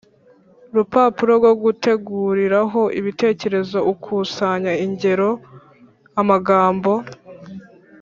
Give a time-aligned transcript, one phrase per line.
[0.75, 3.77] rupapuro rwo guteguriraho ibitekerezo.
[3.91, 5.29] Ukusanya ingero,
[6.21, 6.91] amagambo